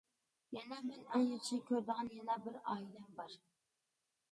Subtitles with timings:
[0.57, 3.39] يەنە مەن ئەڭ ياخشى كۆرىدىغان يەنە بىر ئائىلەم بار.